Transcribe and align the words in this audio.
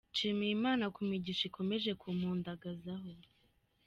Nshimiye 0.13 0.51
Imana 0.57 0.85
ku 0.95 0.99
migisha 1.09 1.43
ikomeje 1.49 1.91
kumpundagazaho!”. 2.01 3.11